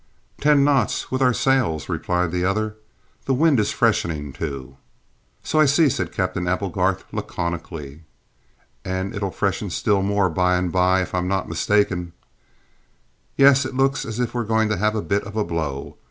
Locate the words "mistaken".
11.47-12.13